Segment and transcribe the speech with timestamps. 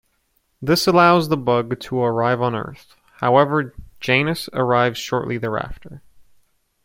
[0.63, 6.01] This allows the Bug to arrive on Earth; however, Janus arrives shortly thereafter.